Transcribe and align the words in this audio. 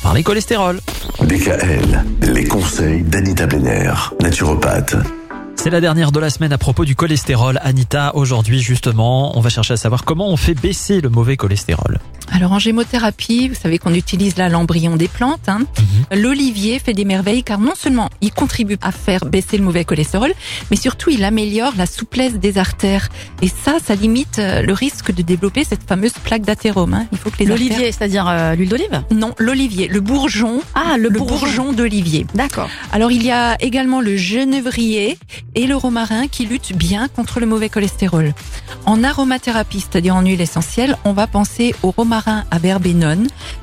pour 0.00 0.08
parler 0.08 0.22
cholestérol. 0.22 0.80
DKL, 1.22 2.04
les 2.22 2.44
conseils 2.44 3.02
d'Anita 3.02 3.46
Benner, 3.46 3.92
naturopathe. 4.20 4.96
C'est 5.56 5.70
la 5.70 5.80
dernière 5.80 6.10
de 6.10 6.18
la 6.18 6.30
semaine 6.30 6.52
à 6.52 6.58
propos 6.58 6.84
du 6.84 6.96
cholestérol. 6.96 7.58
Anita, 7.62 8.12
aujourd'hui 8.14 8.60
justement, 8.60 9.36
on 9.36 9.40
va 9.40 9.50
chercher 9.50 9.74
à 9.74 9.76
savoir 9.76 10.04
comment 10.04 10.28
on 10.28 10.36
fait 10.36 10.54
baisser 10.54 11.00
le 11.00 11.10
mauvais 11.10 11.36
cholestérol. 11.36 11.98
Alors 12.32 12.52
en 12.52 12.58
gémothérapie, 12.58 13.48
vous 13.48 13.54
savez 13.54 13.78
qu'on 13.78 13.92
utilise 13.94 14.36
là 14.36 14.48
l'embryon 14.48 14.96
des 14.96 15.08
plantes. 15.08 15.48
Hein. 15.48 15.60
L'olivier 16.12 16.78
fait 16.78 16.92
des 16.92 17.04
merveilles 17.04 17.42
car 17.42 17.58
non 17.58 17.74
seulement 17.76 18.08
il 18.20 18.32
contribue 18.32 18.78
à 18.82 18.92
faire 18.92 19.24
baisser 19.24 19.58
le 19.58 19.64
mauvais 19.64 19.84
cholestérol, 19.84 20.32
mais 20.70 20.76
surtout 20.76 21.10
il 21.10 21.24
améliore 21.24 21.72
la 21.76 21.86
souplesse 21.86 22.34
des 22.34 22.56
artères. 22.58 23.08
Et 23.42 23.48
ça, 23.48 23.76
ça 23.84 23.94
limite 23.94 24.38
euh, 24.38 24.62
le 24.62 24.72
risque 24.72 25.12
de 25.12 25.22
développer 25.22 25.64
cette 25.64 25.82
fameuse 25.82 26.12
plaque 26.12 26.42
d'athérome. 26.42 26.94
Hein. 26.94 27.06
Il 27.12 27.18
faut 27.18 27.30
que 27.30 27.38
les 27.40 27.50
artères... 27.50 27.58
L'olivier, 27.58 27.92
c'est-à-dire 27.92 28.26
euh, 28.28 28.54
l'huile 28.54 28.68
d'olive? 28.68 29.02
Non, 29.10 29.34
l'olivier, 29.38 29.88
le 29.88 30.00
bourgeon. 30.00 30.60
Ah, 30.74 30.96
le, 30.96 31.08
Le 31.08 31.18
bourgeon. 31.18 31.36
bourgeon 31.36 31.72
d'olivier. 31.72 32.26
D'accord. 32.34 32.70
Alors 32.92 33.10
il 33.10 33.24
y 33.24 33.32
a 33.32 33.56
également 33.60 34.00
le 34.00 34.16
genévrier 34.16 35.18
et 35.56 35.66
le 35.66 35.74
romarin 35.76 36.28
qui 36.28 36.46
luttent 36.46 36.74
bien 36.76 37.08
contre 37.08 37.40
le 37.40 37.46
mauvais 37.46 37.68
cholestérol. 37.68 38.34
En 38.86 39.02
aromathérapie, 39.02 39.80
c'est-à-dire 39.80 40.14
en 40.14 40.22
huile 40.22 40.40
essentielle, 40.40 40.96
on 41.04 41.12
va 41.12 41.26
penser 41.26 41.74
au 41.82 41.90
romarin 41.90 42.19
à. 42.28 42.44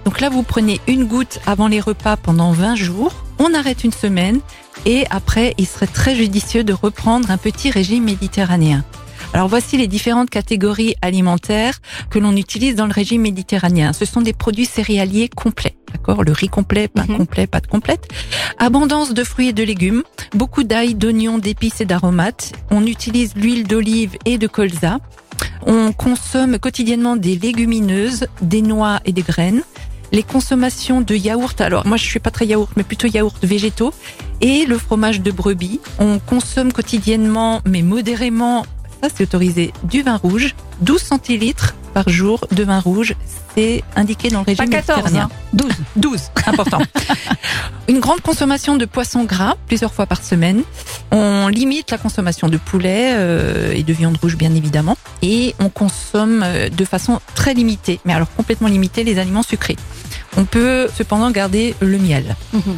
Donc 0.05 0.21
là, 0.21 0.29
vous 0.29 0.43
prenez 0.43 0.79
une 0.87 1.05
goutte 1.05 1.39
avant 1.45 1.67
les 1.67 1.79
repas 1.79 2.17
pendant 2.17 2.51
20 2.51 2.75
jours. 2.75 3.13
On 3.39 3.53
arrête 3.53 3.83
une 3.83 3.91
semaine 3.91 4.39
et 4.85 5.05
après, 5.09 5.53
il 5.57 5.67
serait 5.67 5.87
très 5.87 6.15
judicieux 6.15 6.63
de 6.63 6.73
reprendre 6.73 7.29
un 7.31 7.37
petit 7.37 7.69
régime 7.69 8.05
méditerranéen. 8.05 8.83
Alors 9.33 9.49
voici 9.49 9.77
les 9.77 9.87
différentes 9.87 10.29
catégories 10.29 10.95
alimentaires 11.01 11.79
que 12.09 12.17
l'on 12.17 12.35
utilise 12.35 12.75
dans 12.75 12.85
le 12.85 12.93
régime 12.93 13.21
méditerranéen. 13.23 13.91
Ce 13.93 14.05
sont 14.05 14.21
des 14.21 14.33
produits 14.33 14.65
céréaliers 14.65 15.27
complets, 15.29 15.75
d'accord? 15.93 16.23
Le 16.23 16.31
riz 16.31 16.47
complet, 16.47 16.87
pain 16.87 17.05
Mhm. 17.07 17.17
complet, 17.17 17.45
pâte 17.45 17.67
complète. 17.67 18.07
Abondance 18.57 19.13
de 19.13 19.23
fruits 19.23 19.49
et 19.49 19.53
de 19.53 19.63
légumes, 19.63 20.03
beaucoup 20.33 20.63
d'ail, 20.63 20.95
d'oignons, 20.95 21.39
d'épices 21.39 21.81
et 21.81 21.85
d'aromates. 21.85 22.53
On 22.71 22.85
utilise 22.85 23.35
l'huile 23.35 23.67
d'olive 23.67 24.17
et 24.25 24.37
de 24.37 24.47
colza. 24.47 24.99
On 25.65 25.91
consomme 25.91 26.59
quotidiennement 26.59 27.15
des 27.15 27.35
légumineuses, 27.37 28.27
des 28.41 28.61
noix 28.61 28.99
et 29.05 29.11
des 29.11 29.21
graines. 29.21 29.61
Les 30.13 30.23
consommations 30.23 31.01
de 31.01 31.15
yaourt, 31.15 31.59
alors 31.59 31.85
moi 31.85 31.97
je 31.97 32.05
suis 32.05 32.19
pas 32.19 32.31
très 32.31 32.45
yaourt, 32.45 32.71
mais 32.77 32.83
plutôt 32.83 33.07
yaourt 33.07 33.43
végétaux, 33.43 33.93
et 34.39 34.65
le 34.65 34.77
fromage 34.77 35.19
de 35.21 35.31
brebis. 35.31 35.81
On 35.99 36.19
consomme 36.19 36.71
quotidiennement, 36.71 37.61
mais 37.65 37.81
modérément, 37.81 38.65
ça 39.03 39.09
c'est 39.13 39.23
autorisé, 39.23 39.73
du 39.83 40.03
vin 40.03 40.15
rouge, 40.15 40.55
12 40.81 41.01
centilitres 41.01 41.75
par 41.93 42.07
jour 42.07 42.45
de 42.51 42.63
vin 42.63 42.79
rouge, 42.79 43.15
c'est 43.55 43.83
indiqué 43.95 44.29
dans 44.29 44.39
le 44.39 44.45
Pas 44.45 44.51
régime 44.51 44.69
14, 44.69 44.97
méditerranéen. 45.03 45.29
hein. 45.29 45.47
12. 45.53 45.71
12, 45.97 46.21
important. 46.45 46.79
Une 47.89 47.99
grande 47.99 48.21
consommation 48.21 48.77
de 48.77 48.85
poissons 48.85 49.23
gras, 49.23 49.55
plusieurs 49.67 49.93
fois 49.93 50.05
par 50.05 50.23
semaine. 50.23 50.61
On 51.11 51.47
limite 51.47 51.89
la 51.91 51.97
consommation 51.97 52.49
de 52.49 52.57
poulet 52.57 53.13
euh, 53.15 53.73
et 53.73 53.83
de 53.83 53.93
viande 53.93 54.17
rouge, 54.21 54.37
bien 54.37 54.53
évidemment. 54.53 54.95
Et 55.21 55.55
on 55.59 55.69
consomme 55.69 56.41
euh, 56.43 56.69
de 56.69 56.85
façon 56.85 57.19
très 57.35 57.53
limitée, 57.53 57.99
mais 58.05 58.13
alors 58.13 58.27
complètement 58.35 58.67
limitée, 58.67 59.03
les 59.03 59.19
aliments 59.19 59.43
sucrés. 59.43 59.75
On 60.37 60.45
peut 60.45 60.87
cependant 60.95 61.31
garder 61.31 61.75
le 61.79 61.97
miel. 61.97 62.35
Mhm. 62.53 62.77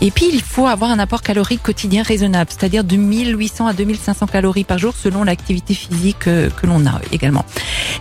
Et 0.00 0.12
puis, 0.12 0.26
il 0.32 0.42
faut 0.42 0.68
avoir 0.68 0.92
un 0.92 1.00
apport 1.00 1.22
calorique 1.22 1.60
quotidien 1.60 2.04
raisonnable, 2.04 2.50
c'est-à-dire 2.56 2.84
de 2.84 2.94
1800 2.94 3.66
à 3.66 3.72
2500 3.72 4.26
calories 4.28 4.62
par 4.62 4.78
jour 4.78 4.94
selon 4.96 5.24
l'activité 5.24 5.74
physique 5.74 6.28
euh, 6.28 6.50
que 6.50 6.66
l'on 6.68 6.86
a 6.86 7.00
également. 7.10 7.44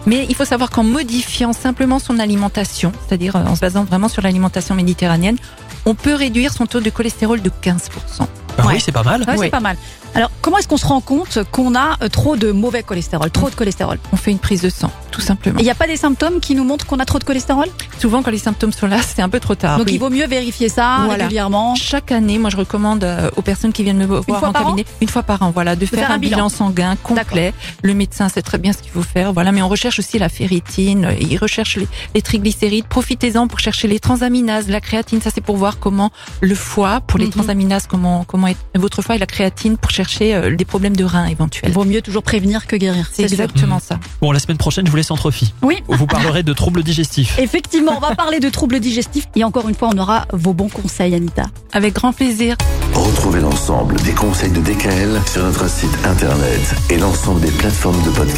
Mais 0.05 0.27
il 0.29 0.35
faut 0.35 0.45
savoir 0.45 0.69
qu'en 0.69 0.83
modifiant 0.83 1.53
simplement 1.53 1.97
son 1.97 2.19
alimentation, 2.19 2.91
c'est-à-dire 3.07 3.35
euh, 3.35 3.45
en 3.45 3.55
se 3.55 3.61
basant 3.61 3.83
vraiment 3.83 4.09
sur 4.09 4.21
l'alimentation 4.21 4.75
méditerranéenne, 4.75 5.37
on 5.87 5.95
peut 5.95 6.13
réduire 6.13 6.53
son 6.53 6.67
taux 6.67 6.81
de 6.81 6.89
cholestérol 6.91 7.41
de 7.41 7.49
15%. 7.49 7.79
Ah 8.59 8.65
Ouais. 8.65 8.73
Oui, 8.75 8.81
c'est 8.83 8.91
pas 8.91 9.03
mal. 9.03 9.21
Ouais, 9.21 9.33
Oui. 9.37 9.37
c'est 9.45 9.49
pas 9.49 9.59
mal. 9.59 9.77
Alors, 10.15 10.31
comment 10.41 10.57
est-ce 10.57 10.67
qu'on 10.67 10.77
se 10.77 10.85
rend 10.85 10.99
compte 11.01 11.37
qu'on 11.51 11.75
a 11.75 11.97
euh, 12.01 12.09
trop 12.09 12.35
de 12.37 12.51
mauvais 12.51 12.81
cholestérol, 12.81 13.29
trop 13.29 13.49
de 13.51 13.55
cholestérol? 13.55 13.99
On 14.11 14.15
fait 14.15 14.31
une 14.31 14.39
prise 14.39 14.61
de 14.63 14.69
sang, 14.69 14.89
tout 15.11 15.21
simplement. 15.21 15.59
Il 15.59 15.63
n'y 15.63 15.69
a 15.69 15.75
pas 15.75 15.85
des 15.85 15.97
symptômes 15.97 16.39
qui 16.39 16.55
nous 16.55 16.63
montrent 16.63 16.87
qu'on 16.87 16.99
a 16.99 17.05
trop 17.05 17.19
de 17.19 17.23
cholestérol? 17.23 17.67
Souvent, 17.99 18.23
quand 18.23 18.31
les 18.31 18.39
symptômes 18.39 18.71
sont 18.71 18.87
là, 18.87 18.97
c'est 19.03 19.21
un 19.21 19.29
peu 19.29 19.39
trop 19.39 19.53
tard. 19.53 19.77
Donc, 19.77 19.85
Oui. 19.87 19.93
il 19.93 19.99
vaut 19.99 20.09
mieux 20.09 20.25
vérifier 20.25 20.69
ça 20.69 21.01
Voilà. 21.05 21.25
régulièrement. 21.25 21.75
Chaque 21.75 22.11
année, 22.11 22.39
moi, 22.39 22.49
je 22.49 22.57
recommande 22.57 23.03
euh, 23.03 23.29
aux 23.35 23.43
personnes 23.43 23.71
qui 23.73 23.83
viennent 23.83 23.97
me 23.97 24.05
voir 24.07 24.43
en 24.43 24.51
cabinet, 24.53 24.85
une 25.01 25.07
fois 25.07 25.21
par 25.21 25.43
an, 25.43 25.51
voilà, 25.51 25.75
de, 25.75 25.85
faire, 25.85 25.99
faire 25.99 26.11
un 26.11 26.17
bilan, 26.17 26.37
bilan. 26.37 26.49
sanguin 26.49 26.95
complet. 27.03 27.53
Le 27.83 27.93
médecin 27.93 28.27
sait 28.27 28.41
très 28.41 28.57
bien 28.57 28.73
ce 28.73 28.79
qu'il 28.79 28.91
faut 28.91 29.03
faire, 29.03 29.33
voilà. 29.33 29.51
Mais 29.51 29.61
on 29.61 29.69
recherche 29.69 29.99
aussi 29.99 30.17
la 30.17 30.29
ferritine, 30.29 31.05
euh, 31.05 31.13
il 31.21 31.37
recherche 31.37 31.75
les, 31.77 31.87
les 32.15 32.21
triglycérides. 32.23 32.85
Profitez-en 32.87 33.47
pour 33.47 33.59
chercher 33.59 33.87
les 33.87 33.99
transaminases, 33.99 34.67
la 34.67 34.81
créatine. 34.81 35.21
Ça, 35.21 35.29
c'est 35.33 35.41
pour 35.41 35.57
voir 35.57 35.77
comment 35.77 36.09
le 36.41 36.55
foie, 36.55 37.01
pour 37.01 37.19
les 37.19 37.25
Mhm. 37.25 37.31
transaminases, 37.33 37.85
comment 37.87 38.23
comment 38.23 38.47
est 38.47 38.57
votre 38.75 39.03
foie 39.03 39.15
et 39.15 39.19
la 39.19 39.25
créatine 39.27 39.77
pour 39.77 39.91
chercher 39.91 40.06
euh, 40.21 40.55
des 40.55 40.65
problèmes 40.65 40.95
de 40.95 41.03
reins 41.03 41.25
Il 41.27 41.31
éventuels. 41.33 41.71
vaut 41.71 41.85
mieux 41.85 42.01
toujours 42.01 42.23
prévenir 42.23 42.67
que 42.67 42.75
guérir. 42.75 43.07
C'est 43.11 43.27
sûr. 43.27 43.31
exactement 43.39 43.79
ça. 43.79 43.99
Bon, 44.21 44.31
la 44.31 44.39
semaine 44.39 44.57
prochaine, 44.57 44.85
je 44.85 44.91
vous 44.91 44.97
laisse 44.97 45.11
entre 45.11 45.31
filles. 45.31 45.53
Oui. 45.61 45.77
Vous 45.87 46.05
parlerez 46.07 46.43
de 46.43 46.53
troubles 46.53 46.83
digestifs. 46.83 47.37
Effectivement, 47.39 47.93
on 47.97 47.99
va 47.99 48.15
parler 48.15 48.39
de 48.39 48.49
troubles 48.49 48.79
digestifs 48.79 49.27
et 49.35 49.43
encore 49.43 49.67
une 49.69 49.75
fois, 49.75 49.89
on 49.93 49.97
aura 49.97 50.25
vos 50.33 50.53
bons 50.53 50.69
conseils, 50.69 51.13
Anita. 51.15 51.43
Avec 51.73 51.93
grand 51.95 52.13
plaisir. 52.13 52.55
Retrouvez 52.93 53.39
l'ensemble 53.41 53.95
des 54.01 54.11
conseils 54.13 54.51
de 54.51 54.59
DKL 54.61 55.21
sur 55.31 55.43
notre 55.43 55.69
site 55.69 55.91
internet 56.05 56.75
et 56.89 56.97
l'ensemble 56.97 57.41
des 57.41 57.51
plateformes 57.51 58.01
de 58.03 58.09
podcast. 58.09 58.35